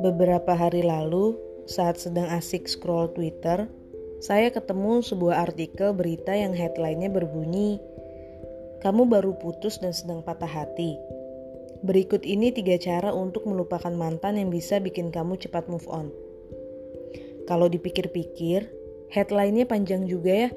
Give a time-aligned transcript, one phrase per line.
[0.00, 1.36] Beberapa hari lalu,
[1.68, 3.68] saat sedang asik scroll Twitter,
[4.24, 7.76] saya ketemu sebuah artikel berita yang headline-nya berbunyi,
[8.80, 10.96] "Kamu baru putus dan sedang patah hati.
[11.84, 16.08] Berikut ini tiga cara untuk melupakan mantan yang bisa bikin kamu cepat move on."
[17.44, 18.64] Kalau dipikir-pikir,
[19.12, 20.50] headline-nya panjang juga ya.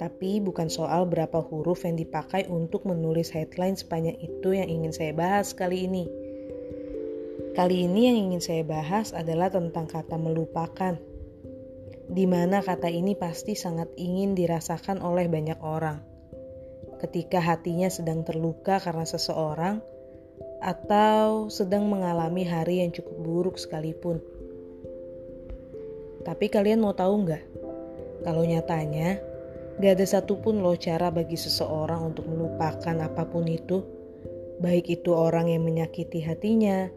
[0.00, 5.12] Tapi bukan soal berapa huruf yang dipakai untuk menulis headline sepanjang itu yang ingin saya
[5.12, 6.04] bahas kali ini
[7.52, 10.96] Kali ini yang ingin saya bahas adalah tentang kata melupakan.
[12.08, 16.00] Di mana kata ini pasti sangat ingin dirasakan oleh banyak orang.
[16.96, 19.84] Ketika hatinya sedang terluka karena seseorang
[20.64, 24.24] atau sedang mengalami hari yang cukup buruk sekalipun.
[26.24, 27.44] Tapi kalian mau tahu nggak?
[28.24, 29.20] Kalau nyatanya,
[29.80, 33.80] gak ada satupun loh cara bagi seseorang untuk melupakan apa pun itu.
[34.60, 36.90] Baik itu orang yang menyakiti hatinya,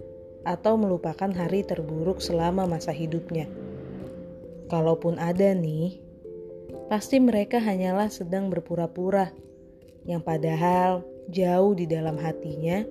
[0.45, 3.49] atau melupakan hari terburuk selama masa hidupnya.
[4.69, 5.97] Kalaupun ada nih,
[6.87, 9.33] pasti mereka hanyalah sedang berpura-pura,
[10.05, 11.01] yang padahal
[11.33, 12.85] jauh di dalam hatinya,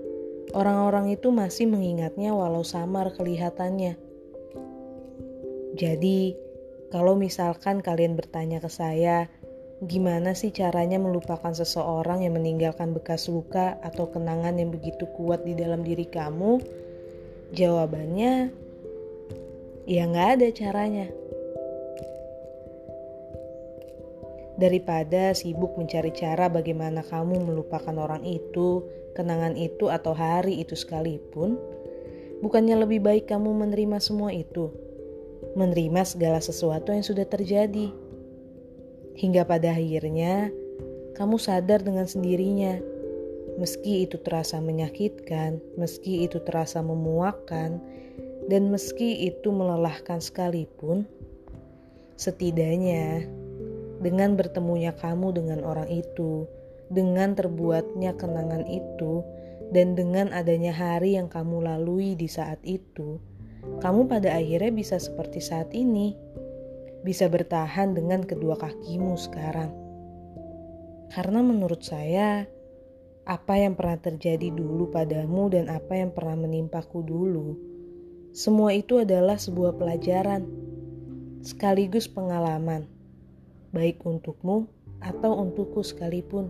[0.59, 3.95] orang-orang itu masih mengingatnya walau samar kelihatannya.
[5.79, 6.35] Jadi,
[6.91, 9.31] kalau misalkan kalian bertanya ke saya,
[9.85, 15.53] gimana sih caranya melupakan seseorang yang meninggalkan bekas luka atau kenangan yang begitu kuat di
[15.53, 16.61] dalam diri kamu?
[17.53, 18.51] Jawabannya,
[19.85, 21.07] ya nggak ada caranya.
[24.55, 28.87] Daripada sibuk mencari cara bagaimana kamu melupakan orang itu,
[29.19, 31.59] kenangan itu, atau hari itu sekalipun,
[32.39, 34.71] bukannya lebih baik kamu menerima semua itu,
[35.59, 37.91] menerima segala sesuatu yang sudah terjadi,
[39.15, 40.51] hingga pada akhirnya
[41.15, 42.83] kamu sadar dengan sendirinya.
[43.55, 47.79] Meski itu terasa menyakitkan, meski itu terasa memuakkan,
[48.51, 51.07] dan meski itu melelahkan sekalipun,
[52.19, 53.31] setidaknya
[54.03, 56.51] dengan bertemunya kamu dengan orang itu,
[56.91, 59.23] dengan terbuatnya kenangan itu,
[59.71, 63.23] dan dengan adanya hari yang kamu lalui di saat itu,
[63.79, 66.19] kamu pada akhirnya bisa seperti saat ini,
[67.05, 69.69] bisa bertahan dengan kedua kakimu sekarang.
[71.13, 72.49] Karena menurut saya,
[73.29, 77.61] apa yang pernah terjadi dulu padamu dan apa yang pernah menimpaku dulu,
[78.33, 80.49] semua itu adalah sebuah pelajaran
[81.45, 82.89] sekaligus pengalaman,
[83.71, 84.65] baik untukmu
[85.05, 86.49] atau untukku sekalipun.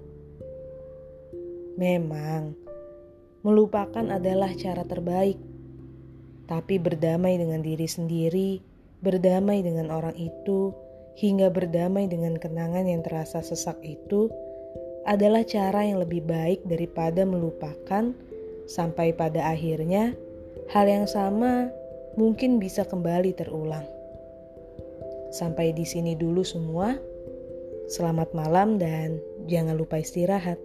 [1.75, 2.55] Memang,
[3.43, 5.37] melupakan adalah cara terbaik,
[6.47, 8.74] tapi berdamai dengan diri sendiri,
[9.05, 10.73] berdamai dengan orang itu,
[11.21, 14.33] hingga berdamai dengan kenangan yang terasa sesak itu
[15.05, 18.17] adalah cara yang lebih baik daripada melupakan,
[18.65, 20.17] sampai pada akhirnya
[20.73, 21.69] hal yang sama
[22.17, 23.85] mungkin bisa kembali terulang.
[25.35, 26.97] Sampai di sini dulu semua.
[27.85, 30.57] Selamat malam dan jangan lupa istirahat.